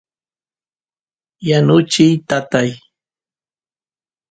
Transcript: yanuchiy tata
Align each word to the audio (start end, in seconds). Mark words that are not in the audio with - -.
yanuchiy 1.47 2.09
tata 2.27 2.61